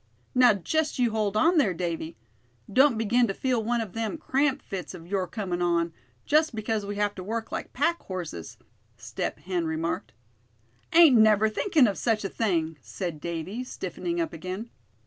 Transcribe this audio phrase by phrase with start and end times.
[0.33, 2.17] "Now, just you hold on, there, Davy;
[2.73, 5.93] don't begin to feel one of them cramp fits of your comin' on,
[6.25, 8.57] just because we have to work like pack horses,"
[8.97, 10.11] Step Hen remarked.
[10.91, 14.71] "Ain't never thinking of such a thing," said Davy, stiffening up again.